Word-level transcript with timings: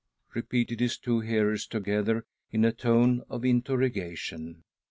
"repeated 0.33 0.79
his 0.79 0.97
two 0.97 1.19
hearers 1.19 1.67
together, 1.67 2.25
in 2.49 2.65
a 2.65 2.71
tone 2.73 3.21
of 3.29 3.45
interrogation. 3.45 4.63